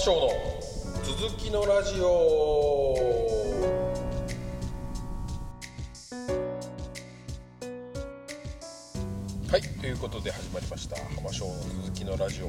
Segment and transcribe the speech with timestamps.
[0.00, 0.30] 翔の
[1.04, 2.94] 続きのラジオ。
[9.50, 10.96] はいということで始まりました。
[11.14, 11.52] 浜翔の
[11.82, 12.46] 続きのラジオ。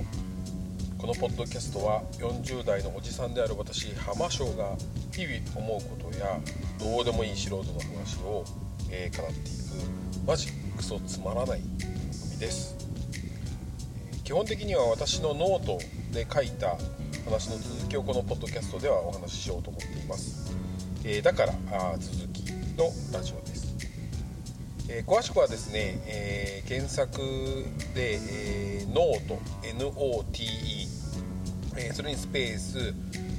[0.98, 4.78] このポッドキャストは40代のおじさんである私浜翔が
[5.11, 6.39] 日々思うことや
[6.79, 8.46] どうでもいい素人の話を、
[8.89, 10.47] えー、語っていくマジ
[10.78, 12.78] クソつまらない番組です。
[14.24, 15.78] 基本的には私のノート
[16.14, 16.78] で書いた
[17.25, 20.56] 話の続きをこのポッドキャストではお話ししようと思っています、
[21.04, 23.75] えー、だからあ続きのラジオです、
[24.89, 27.20] えー、詳しくはですね、えー、検索
[27.93, 30.88] で、え note NOTE、
[31.78, 32.94] えそれにスペース、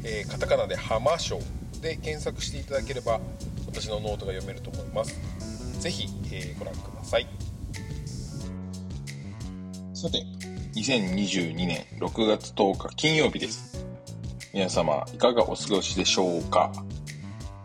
[0.05, 1.39] えカタカナで浜章
[1.81, 3.21] で検索していただければ
[3.67, 5.19] 私のノートが読めると思います。
[5.81, 7.27] 是非、えご覧ください。
[9.95, 10.25] さて
[10.75, 13.72] 2022年6月10日金曜日です。
[14.55, 16.71] 皆様、いかがお過ごしでしょうか？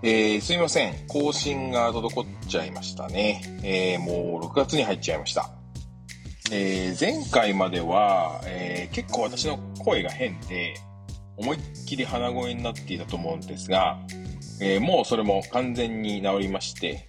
[0.04, 0.96] えー、すいません。
[1.08, 3.42] 更新が滞っちゃいましたね。
[3.62, 5.50] えー、もう6月に入っちゃいました。
[6.50, 10.76] えー、前回までは、え、結構私の声が変で、
[11.36, 14.00] 思いっきり鼻声になっていたと思うんですが、
[14.62, 17.06] え、もうそれも完全に治りまして、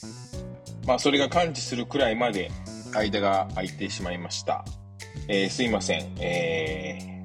[0.89, 2.51] まあそれが感知するくらいまで
[2.95, 4.65] 間が空いてしまいました。
[5.29, 6.17] え、すいません。
[6.19, 7.18] えー、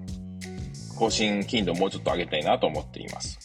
[0.97, 3.39] 更新頻度もうちょっと上げたいなと思っています。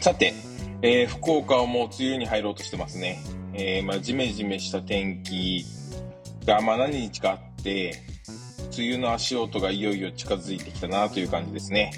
[0.00, 0.32] さて、
[0.82, 3.20] えー、福岡はもう梅雨に入ろうとしてますね。
[3.52, 5.64] えー、まあ、ジメジメした天気
[6.46, 8.02] が、まあ、何日かあって、
[8.76, 11.92] 梅雨の足音がいよいよ近づいてきたなという感じですね。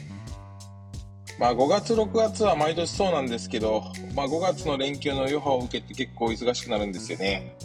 [1.38, 7.56] まあ5月6月は毎年そうなんですけど、まあ5月の連休の余波を受けて結構忙しくなるんですよね。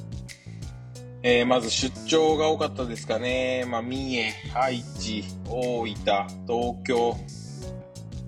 [1.23, 3.65] えー、まず出張が多かったですかね。
[3.67, 6.97] まあ、三重、愛知、大分、東京。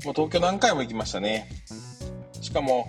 [0.06, 1.50] もう東京何回も行きましたね。
[2.42, 2.88] しかも、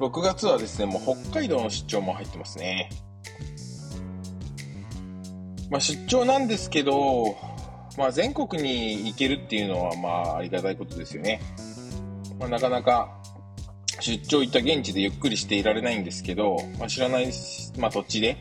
[0.00, 2.90] 6月はですね、もう北海道の出張も入ってますね。
[5.70, 7.36] まあ、出張なんですけど、
[7.96, 11.40] まあ、全国に行けるっていうのは、まあ、ありがたいことですよね。
[12.38, 13.16] まあ、なかなか、
[14.00, 17.32] 出張行った現地でゆっくりしていられないんですけど、まあ、知らない、
[17.78, 18.36] まあ、土地で、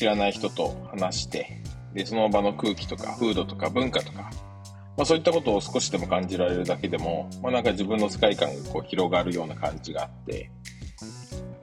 [0.00, 1.60] 知らない人と話して、
[1.92, 4.30] で、その場の空気とか、風土とか文化とか、
[4.96, 10.50] まあそういったことを少しでも感じられるだけでも、まあなんか自分の世界観がこう広がるような感じがあって、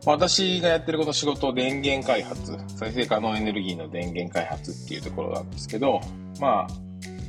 [0.05, 5.99] まあ、私がやってるこの仕事、電源開発、再生可能エネルギーの電源開発っていうところなんですけど、
[6.39, 6.67] まあ、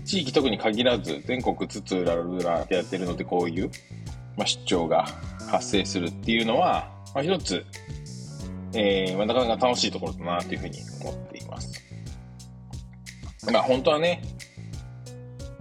[0.05, 3.71] 地域特に限らず、全国津々浦々やってるので、こういう、
[4.37, 5.07] まあ、出張が
[5.51, 7.65] 発生するっていうのは、まあ、一つ、
[8.81, 11.83] えー、なかなか楽しいところだなというふうに思っています。
[13.51, 14.23] まあ本当はね、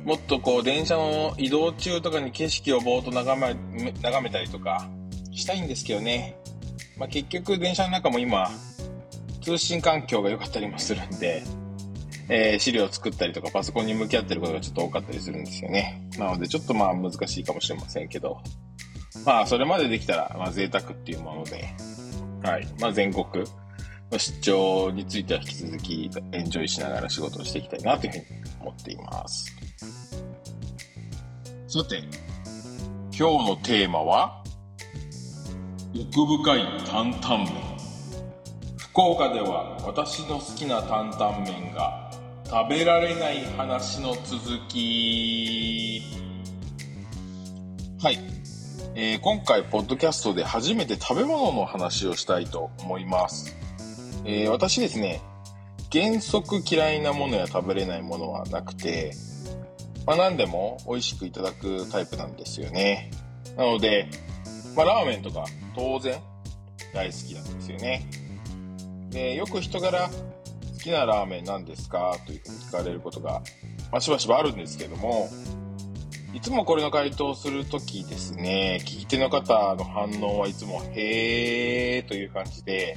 [0.03, 4.87] もっとこう電車の移動中とかに景色をぼーっと眺め眺めたりとか
[5.31, 6.37] したいんですけどね。
[6.95, 8.51] まあ結局電車の中も今、
[9.41, 11.41] 通信環境が良かったりもするんで、
[12.29, 16.07] えー、資料を作ったりとかパソコンに向き合ってることがちょっと多かったりするんですよね。
[16.19, 18.37] なのでちょっとまあ難しいかもしれませんけど、
[19.25, 21.73] まあそれまでできたら、まあ贅沢っていうもので、
[22.47, 22.67] はい。
[22.79, 23.25] まあ、全国
[24.09, 28.25] の出張については引き続きエンジョイしながら仕事をしていきたいなというふうに
[28.61, 29.53] 思っています。
[31.67, 32.01] さて、
[33.17, 34.41] 今日のテーマは、
[35.93, 37.53] 奥深い担々麺。
[38.77, 42.09] 福岡では私の好きな担々麺が
[42.45, 46.01] 食べられない話の続き。
[48.01, 48.36] はい。
[48.99, 53.55] えー、今回、ポッドキャストで初めて食べ物の話をしたいと思います。
[54.25, 55.21] えー、私ですね、
[55.91, 59.13] 原則嫌いなものや食べれないものはなくて、
[60.07, 63.11] まあ何でも美味しくいただくタイプなんですよね。
[63.55, 64.09] なので、
[64.75, 65.45] まあラーメンとか
[65.75, 66.19] 当然
[66.91, 68.09] 大好きなんですよね。
[69.11, 72.17] で、よく人柄好きなラーメン何ですか？
[72.25, 73.43] というふうに聞かれることが、
[73.91, 75.29] まあ、しばしばあるんですけども、
[76.37, 82.95] いつもこれの回答するときですね、聞き手の方の反応はいつも、へーという感じで、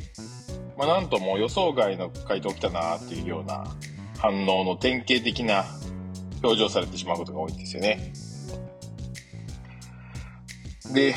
[0.77, 3.65] まあ、なんとも予想外の回答来たなっていうような
[4.19, 5.65] 反応の典型的な
[6.43, 8.13] 表情されてしまうことが多いんですよね。
[10.93, 11.15] で、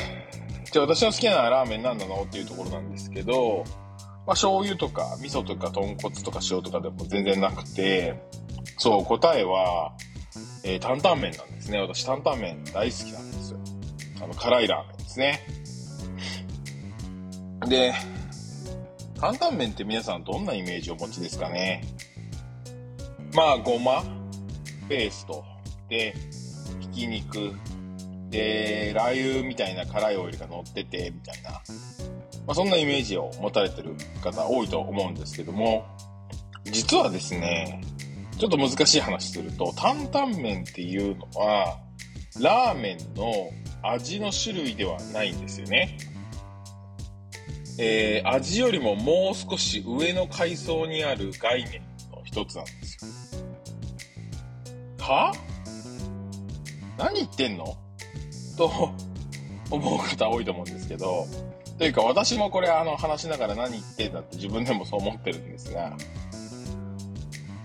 [0.72, 3.64] じゃあ私の好きなラーメン何なのっていうところなんですけど、
[4.26, 8.18] まあ、醤油とか味噌とか豚骨とか塩とかでも全然なくて、
[8.78, 9.92] そう、答えは、
[10.62, 11.80] えー、担々麺なんですね。
[11.80, 13.58] 私、担々麺大好きなんですよ。
[14.22, 15.46] あの、辛いラーメンですね。
[17.68, 17.94] で、
[19.20, 21.82] 担々麺って皆さんどんなイメージをお持ちですかね？
[23.34, 24.04] まあ、ごま、
[24.88, 25.44] ペースト
[25.88, 26.14] で、
[26.80, 27.52] ひき肉、
[28.30, 31.60] で、ラー油みたいな辛いオイルが乗ってて、みたいな、ま
[32.48, 35.86] あ、そんなイメージを持たれてる方多いと思うんですけども、
[36.64, 37.80] 実はですね、
[38.38, 41.78] ちょっと難しい話すると、担々麺っていうのは、
[42.40, 43.32] ラーメンの
[43.82, 45.96] 味の種類ではないんですよね。
[47.78, 51.82] えー、味よりももう少し上の階層にある概念
[52.12, 53.42] の一つなんですよ。
[54.98, 55.32] は？
[56.96, 57.76] 何言ってんの？
[58.56, 58.92] と
[59.70, 61.26] 思う方多いと思うんですけど、
[61.78, 65.96] というか私もこれあの話しながら何言ってんだって自分でもそう思ってるんですが、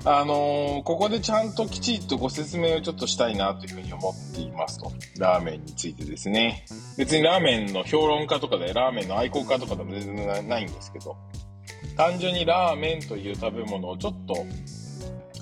[0.06, 4.92] あのー、ここでちゃんときちっとご説明をちょっとしたいなというふうに思っていますと。
[5.18, 6.66] ラーメンについてですね。
[6.98, 11.18] 別にラーメンの評論家とかで、ラーメンの愛好家とかでも全然ないんですけど、
[11.98, 14.46] 単純にラーメンという食べ物をちょっと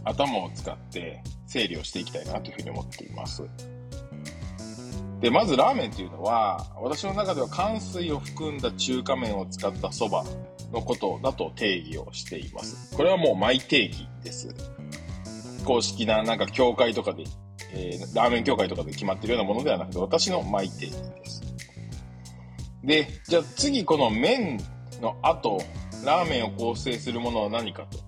[0.04, 3.44] 頭を使って整理をしていきたいなというふうに思っています。
[5.20, 10.24] で、まずラーメンっていうのは、私の中では寒水を含んだ中華麺を使ったそば
[10.72, 12.96] のことだと定義をしています。
[12.96, 14.54] これはもうマイ定義です。
[15.66, 17.24] 公式ななんか協会とかで、
[17.74, 21.42] えー、ラーメン協会とかで決まってるようなものではなくて、私のマイ定義です。
[22.84, 24.60] で、じゃあ次この麺
[25.02, 25.62] の後、
[26.06, 28.00] ラーメンを構成するものは何かと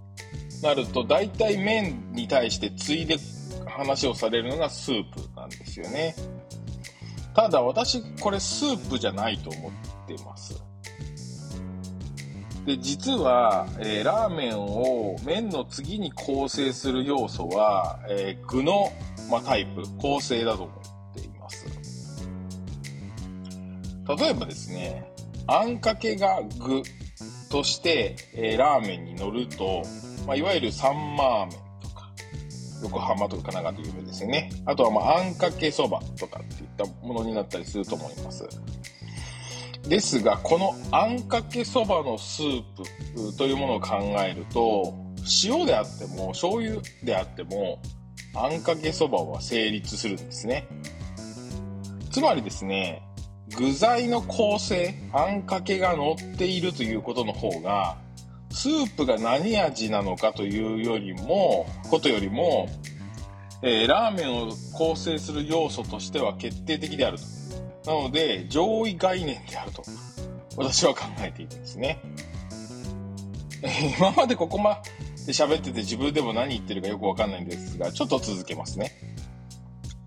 [0.61, 3.17] なると、大体麺に対してついで
[3.67, 6.15] 話をされるのがスープなんですよね。
[7.33, 9.71] ただ私、これスープじゃないと思っ
[10.07, 10.61] てます。
[12.69, 18.93] で、実は、えー、ラーメンを麺の次に構成する要素は、えー、具の、
[19.31, 20.81] まあ、タイプ、構成だと思
[21.15, 21.65] っています。
[24.07, 25.11] 例えばですね、
[25.47, 26.83] あんかけが具
[27.49, 29.81] として、えー、ラーメンに乗ると、
[30.27, 32.11] まあ、いわゆるサンマーメンとか、
[32.83, 34.51] 横浜とか神奈川で有名ですよね。
[34.67, 38.47] あとは、まあ、あんかけそばとかっていったものになったりすると思います。
[39.89, 42.63] ですが、このあんかけそばのスー
[43.31, 44.93] プというものを考えると、
[45.43, 47.81] 塩であっても、醤油であっても、
[48.35, 50.67] あんかけそばは成立するんですね。
[52.11, 53.01] つまりですね、
[53.57, 57.97] 具材の構成、あんかけが乗っているということの方が、
[58.51, 62.69] スープが何味なのかというよりも、ことよりも、
[63.63, 67.38] えー、ラーメンを構成する要素としては決定的であると。
[67.89, 69.83] なので、上位概念であると、
[70.57, 71.99] 私は考えているんですね。
[73.97, 74.83] 今までここま
[75.25, 78.91] で喋ってて自分でも何言ってるかよくわかんないんですが、ちょっと続けますね。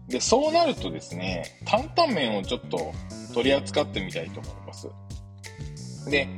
[0.06, 2.92] で、そうなるとですね、担々麺をちょっと
[3.34, 4.88] 取り扱ってみたいと思います。
[6.08, 6.28] で、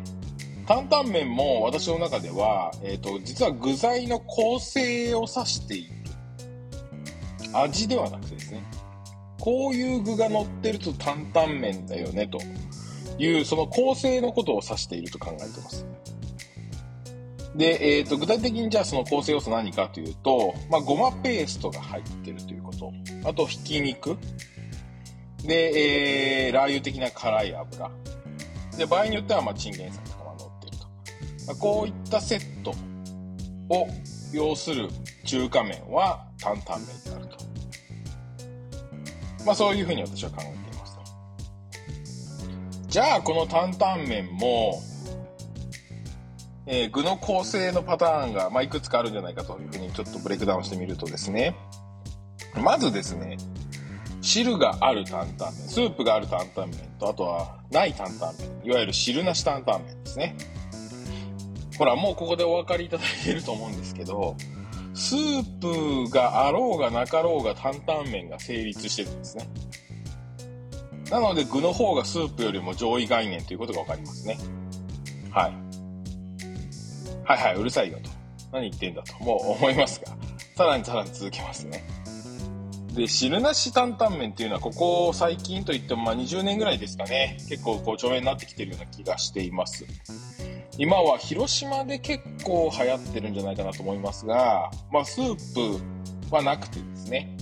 [0.66, 5.94] 担々麺も私の中では、えっ、ー、と、実は具材の構成を指している。
[7.52, 8.64] 味ではなくてですね、
[9.44, 12.38] こういう具が乗ってると担々麺だよね、と
[13.18, 15.84] いう、その構成のことを指していると考えてます。
[17.54, 22.90] で、えっ、ー、と、具体的にじゃあその構成要素何かというと、まあ、ごまペーストが入ってるということ。
[23.26, 24.16] あと、ひき肉。
[25.42, 27.90] で、えー、ラー油的な辛い油。
[28.78, 30.86] で、場合によっては、まあ、チンゲン菜とかが乗ってると。
[31.48, 32.70] まあ、こういったセット
[33.68, 33.88] を
[34.32, 34.88] 要する
[35.26, 37.43] 中華麺は担々麺であると。
[39.44, 40.98] まあそういうふうに私は考えています。
[42.88, 44.80] じゃあこの担々麺も、
[46.66, 51.56] えー、具の構成のパターンが、まあ、いくつかあるんじゃないかというふうにちょっとブレイクダウンしてみるとですね、
[52.62, 53.36] まずですね、
[54.20, 60.36] 汁がある担々麺、スープがある担々麺と、あとはない担々麺、いわゆる汁なし担々麺ですね。
[61.76, 64.36] ほら、もうここでお分かりいただいていると思うんですけど、
[64.94, 69.48] スープがあろうがなかろうが担々麺が成立してるんですね。
[71.10, 74.38] なので具の方がスープよりも上位概念ということがわかりますね。
[75.30, 75.54] はい。
[77.24, 78.10] はいはい、うるさいよと。
[78.52, 80.12] 何言ってんだと、もう思いますが、
[80.56, 81.84] さらにさらに続けますね。
[82.94, 87.36] で、汁なし担々麺っていうのは、ここ最近といっても、まあ20年ぐらいですかね。
[87.48, 89.84] 結構、こう、著名になってきてるような気がしています。
[90.76, 95.80] 今は広島で結構流行ってるんじゃないかなと思いますが、まあ、スー
[96.28, 97.36] プはなくてですね。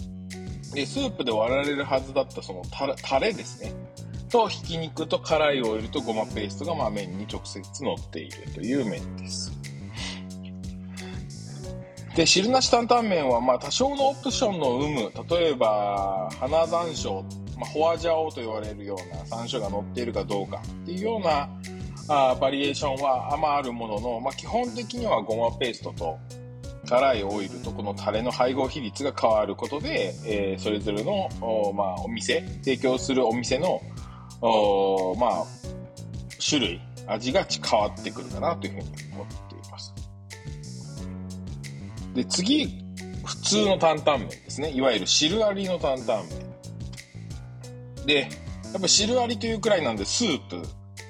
[0.74, 2.62] で、スープで割られるはずだったその
[3.02, 3.72] タレですね。
[4.30, 9.52] と、ひき肉と辛いオイルとごまペーストがまあ麺に直接乗っているという麺です。
[12.16, 17.22] で、汁なし担々麺はまあ多少のオプションの有無、例えば花山椒、
[17.58, 21.48] まあ、ホアジャオと言われるような山椒が乗っているかどうかっていうような
[22.08, 26.18] あバリエーションはあまあるものの、まあ、基本的にはごまペーストと、
[26.88, 33.80] 辛いオイルとこのタレの配合比率が変わることで、えー、それぞれのお,、まあ、お店提供するお店の
[34.40, 35.44] お、まあ、
[36.44, 39.94] 種類味が変わってくるかなというふうに思っています。
[42.14, 42.66] で次
[43.24, 44.70] 普通の担々麺ですね。
[44.72, 46.22] いわゆる汁ありの担々
[47.96, 48.06] 麺。
[48.06, 48.20] で
[48.72, 50.62] やっぱ汁ありというくらいなんでスープ。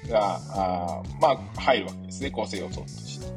[0.09, 2.31] があまあ入るわけですね。
[2.31, 3.33] 構成要素として。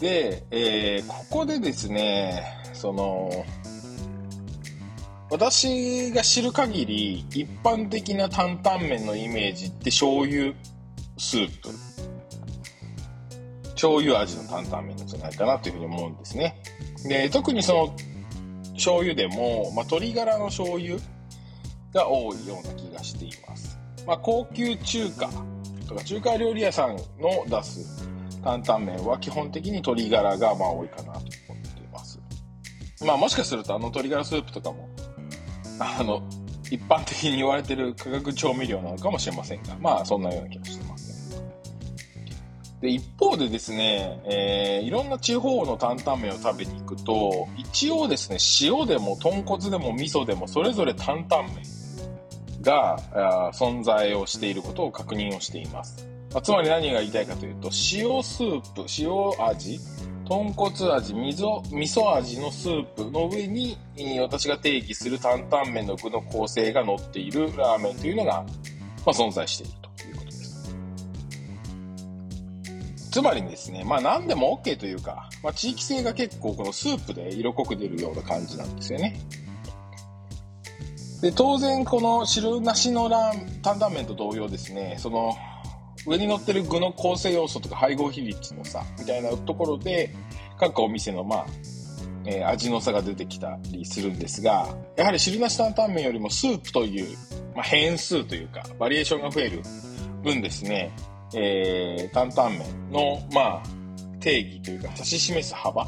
[0.00, 2.42] で、えー、ここでですね
[2.74, 3.30] その
[5.30, 10.54] 私が知る限り一般的な担々麺のイメージって醤油
[11.18, 11.70] スープ。
[13.76, 16.62] 醤油味の担々麺なんじゃないかなというふうに思うんですね。
[17.04, 17.96] で特にその
[18.74, 20.96] 醤油でも、まあ、鶏ガラの醤油
[21.92, 23.65] が多いような気がしています。
[24.06, 25.28] まあ、高級中華
[25.88, 28.08] とか中華料理屋さんの出す
[28.42, 32.20] 担々麺は基本的に鶏ガラがまあ多いかなと思っています。
[33.04, 34.88] まあもしかするとあの鶏ガラスープとかも、
[35.80, 36.22] あの、
[36.70, 41.42] 一般的に言われてる化学調味料なのかもしれませんが、まあそんなような気がしてますね。
[42.80, 51.75] で、一方でですね、えー、いろんな地方の担々麺を食べに行くと、一応ですね、塩でも豚骨でも味噌でもそれぞれ担々麺
[52.66, 56.06] が存在をしていることを確認をしています。
[56.34, 59.78] ま、つまり何が言いたいかというと、塩スープ、塩味、
[60.28, 63.78] 豚骨味、味噌味噌味のスープの上に、
[64.20, 68.48] 私が定義する担々麺の具の構成が載っているラーメンというのが、ま
[69.06, 70.76] あ、存在しているということです。
[73.12, 79.18] つまりですね、まあ何でも OK というか、まあ、地域性が結構このスープで色濃く出るような感じなんですよね。
[81.20, 85.34] で、当然この汁なしのラー担々麺と同様ですね、その
[86.06, 90.14] 上に乗ってる具の構成要素とか配合比率の差みたいなところで、
[90.58, 91.46] 各お店のまあ、
[92.24, 97.16] えー、味の差が出てきたりするんですが、やはり汁なし担々麺よりもスープという、
[97.54, 99.62] まあ、変数というか、バリエーションが増える
[100.22, 100.92] 分ですね、
[101.34, 103.62] えー、担々麺の、まあ、
[104.20, 105.86] 定義というか、指し示す幅、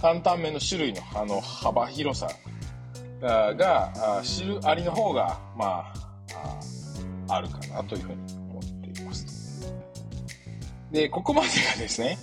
[0.00, 2.28] 担々麺の種類のあの幅広さ
[3.20, 5.92] が知るありの方が、ま
[7.28, 8.18] あ、あるかなというふうに
[8.50, 9.72] 思っています。
[10.90, 12.18] で、ここまでがですね、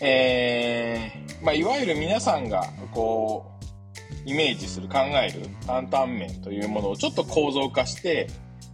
[0.00, 3.50] えー、まあ、いわゆる皆さんが、こ
[4.26, 8.28] う、イメージする、考える担々麺というものをちょっと構造化して、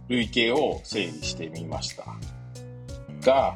[0.07, 2.05] 類型を整理してみました。
[3.21, 3.53] が、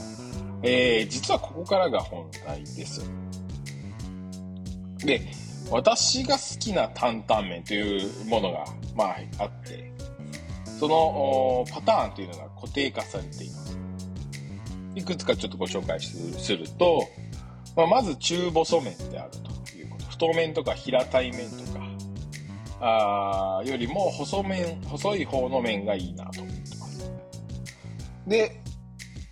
[0.63, 3.09] えー、実はここからが本題です。
[4.97, 5.21] で、
[5.69, 8.65] 私が好きな担々麺というものが、
[8.95, 9.91] まあ、あって、
[10.79, 13.77] そのパターンというのが固定化されています。
[14.95, 17.07] いくつかちょっとご紹介すると、
[17.75, 20.05] まあ、まず中細麺であるということ。
[20.05, 21.81] 太麺とか平たい麺とか、
[22.81, 27.11] あよりも細麺、細い方の麺がいいなと思ってます。
[28.27, 28.61] で、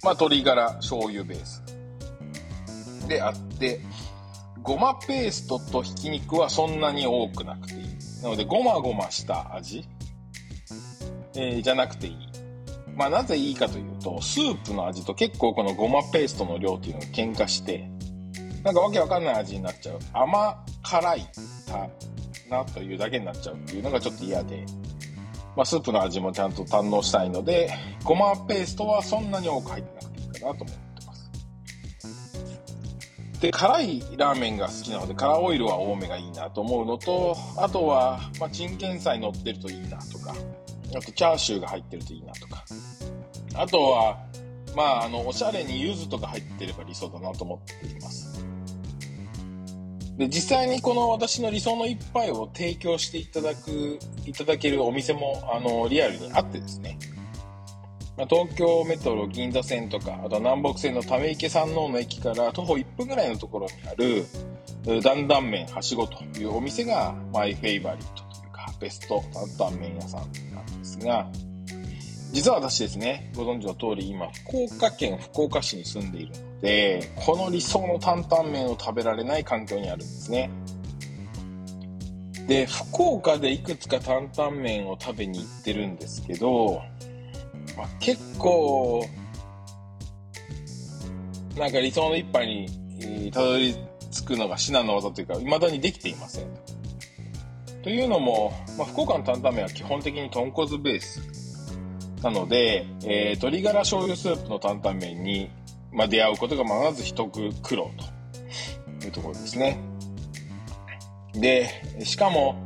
[0.04, 1.64] まあ、鶏ガラ醤油ベース
[3.08, 3.82] であって、
[4.64, 8.24] ごまペーストとひき肉はそんなに多くなくていい。
[8.24, 9.86] なので、ごまごました味、
[11.36, 12.18] えー、じゃなくていい。
[12.96, 17.90] まあ、なぜいいかというと、スープの味と結構このごまペーストの量っていうのが喧嘩して、
[18.64, 20.00] なんかわけわかんない味になっちゃう。
[20.12, 21.28] 甘辛い
[22.50, 24.66] なというだけになっちゃうっていうのがちょっと嫌で、
[25.56, 27.72] まあ、スープの味もちゃんと堪能したいので、
[28.04, 30.78] ごまペーストはそんなに多く入ってなくていいかなと思う。
[33.42, 40.36] で、辛いラーメンが好きなので、辛オイルは多めがいいなと思うのと、あとは、まあ、チンゲン菜乗ってるといいなとか、
[40.96, 42.66] あとチャーシューが入ってるといいなとか、
[43.56, 44.18] あとは、
[44.76, 48.46] まあ、あの、おしゃれに柚子とか入ってれば理想だなと思っています。
[50.18, 57.00] で、実際にこの私の理想の一杯を提供していただく、いただけるお店も、あの、リアルにあってですね。
[58.20, 64.26] ま、東京メトロ銀座線とか、あと南北線のため池山王の駅から徒歩1分ぐらいのところにある、
[65.02, 69.24] だんだん麺はしごというお店がマイフェイバリットというか、ベスト
[69.58, 70.22] 担々麺屋さん
[70.54, 71.30] なんですが、
[72.34, 80.50] 実は私ですね、ご存知の通り今、福岡県福岡市に住んでいるので、この理想の担々麺を食べられない環境にあるんですね。
[82.48, 86.82] で、福岡でいくつか担々麺を食べに行ってるんですけど、
[87.80, 89.08] まあ、結構、
[91.58, 93.74] なんか理想の一杯にたどり
[94.12, 96.46] 着くのが至難の技というか、未だにできていません。
[97.82, 101.78] というのも、まあ、福岡の担々麺は基本的に豚骨ベース
[102.22, 105.50] なので、えー、鶏ガラ醤油スープの担々麺に、
[105.94, 107.92] まあ、出会うことがまず一苦労
[109.00, 109.80] というところですね。
[111.34, 111.70] で、
[112.04, 112.62] しかも、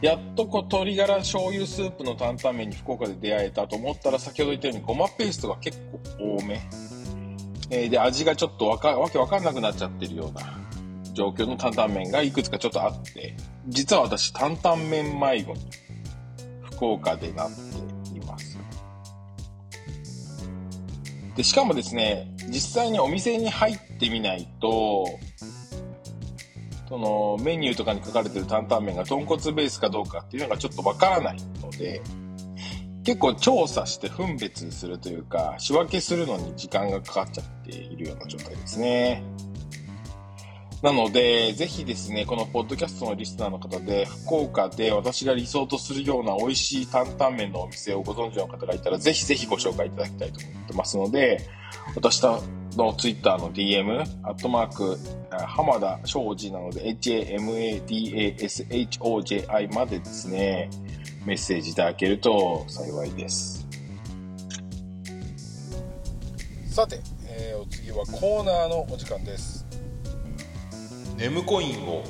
[0.00, 5.78] やっとこう鶏ガラ醤油スープの担々麺に福岡で出会えたと思ったら先ほど言ったようにごまペーストが結
[6.18, 6.60] 構多め。
[7.72, 10.58] えー、で、味がちょっとわか、わけわかんなくなっちゃってるような
[11.12, 13.36] 状況の担々麺がいくつかちょっとあって、
[13.68, 15.60] 実は私担々麺迷子に
[16.62, 18.58] 福岡でなっています。
[21.36, 25.06] で、しかもですね、実際にお店に入ってみないと、
[26.90, 32.02] そのメニューとかに書かれてる担々麺が豚骨ベースかどうかっていうのがちょっとわからないので、
[33.04, 39.22] 結構調査して分別するというか、仕分けするのに時間がかかっちゃっているような状態ですね。
[40.82, 51.46] なので、ぜひですね、このポッドキャストのリスナーの方で、福岡で私が理想とするような美味しい担々麺のお店をご存知の方がいたら、ぜひぜひご紹介いただきたいと思ってますので、
[51.94, 52.42] 私と
[52.76, 54.98] のツイッターの DM、アットマーク、
[55.46, 60.70] 浜田昌司なので、HAMADASHOJI までですね、
[61.24, 63.68] メッセージいただけると幸いです。
[66.70, 69.66] さて、えー、お次はコーナーのお時間です。
[71.16, 72.04] ネムコインを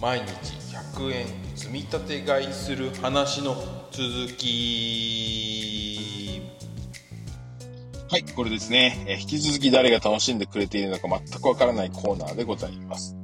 [0.00, 0.26] 毎日
[0.96, 3.54] 100円積み立て買いする話の
[3.92, 5.92] 続き。
[8.12, 9.06] はい、これですね。
[9.06, 13.16] え引き続き誰が楽しんでくれているのか全くわからないコーナーでございます。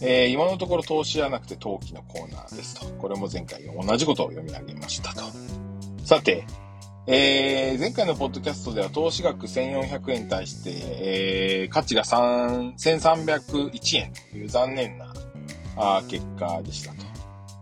[0.00, 2.86] えー、今のところ投資はなくて投機のコーナーですと。
[2.94, 5.20] これも前回同じことを読み上げましたと。
[6.02, 6.46] さて、
[7.08, 15.12] えー、前回のポッドキャストでは投資額1400円に対して、えー、価値が1301円という残念な
[15.76, 17.04] あ結果でしたと。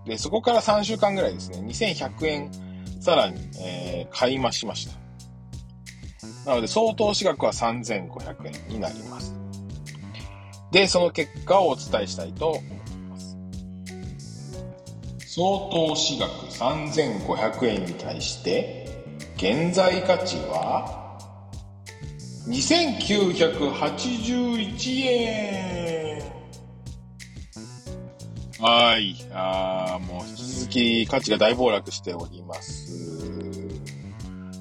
[0.07, 2.50] で、そこから3週間ぐらいですね、2100円
[3.00, 5.07] さらに、えー、買い増しました。
[6.47, 9.35] なので、総投資額は3500円になります。
[10.70, 12.62] で、その結果をお伝えしたいと思い
[13.09, 13.37] ます。
[15.27, 18.87] 総投資額3500円に対して、
[19.37, 21.18] 現在価値は
[22.48, 26.22] 2981円
[28.61, 29.14] はい。
[29.33, 33.47] あもう引き続き価値が大暴落しております。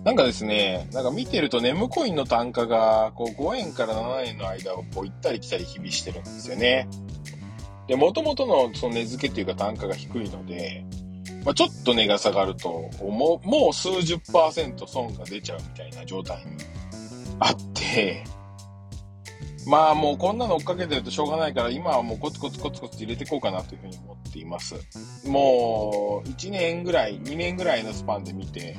[0.08, 6.88] なんかですね、なんか見てるとネムコインの単価がこう5円から7円の間をこう行ったり来たり日々してるんですよね。
[7.88, 10.86] で、元々のその値付けというか単価が低いので、
[11.43, 16.54] まあ、ちょっと値が下がると、もう、もう数十パーセント損が出ちゃうみたいな状態に
[17.39, 18.24] あって、
[19.67, 24.76] まあもうこんなの追っかけてるとしょうがないから、今はもうコツコツコツコツ入れていこうかなというふうに思っています。
[25.28, 28.78] もう、1年ぐらい、2年ぐらいのスパンで見て、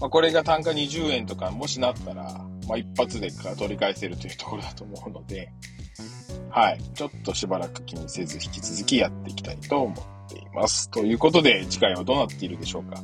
[0.00, 2.24] まあ、これが単価20円とかもしなったら、
[2.68, 5.52] まあ、一発で取り返せるというところだと思うので、
[6.50, 6.80] はい。
[6.94, 10.88] ちょっとしばらく気にせず引き続きやっていきたいと思っています。
[10.88, 13.02] ということで、次回はどうなっているでしょうか。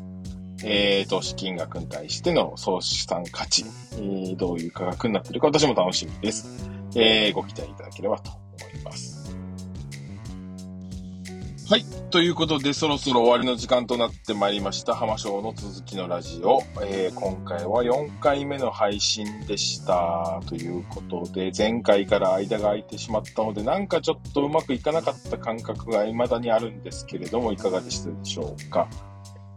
[0.62, 6.68] えー、投資金額に対しての総資産価値、えー、どういう価格になっているか私も楽しみです。
[6.94, 9.36] えー、ご期待いただければと思います。
[11.70, 11.84] はい。
[12.10, 14.96] ということで、そろそろ終わりの時間となってまいりました。
[14.96, 16.64] 浜章の続きのラジオ。
[16.82, 20.40] えー、今回は4回目の配信でした。
[20.48, 28.88] ということで、前回から間が空いてしまったので、なんかちょっとうまくいかなかった感覚が未だにあるんですけれども、いかがでしたでしょうか。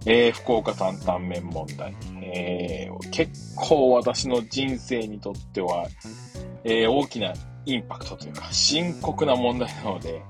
[0.06, 1.96] えー、福岡担々麺問題。
[2.32, 5.88] えー、結構私の人生にとっては、
[6.64, 7.34] えー、大きな
[7.66, 10.22] インパクトというか、深刻な問題なので、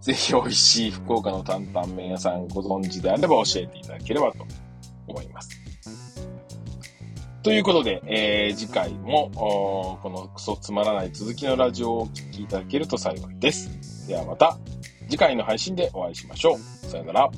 [0.00, 4.46] ぜひ美味しい福岡の担々麺屋さんご存知であれば教えていただければと
[5.06, 5.50] 思います。
[7.42, 9.30] ということで、えー、次回も、
[10.02, 14.06] このクソつまらない続きのラジオをお聴きいただけると幸いです。
[14.08, 14.58] ではまた
[15.08, 16.58] 次回の配信でお会いしましょう。
[16.58, 17.30] さよなら。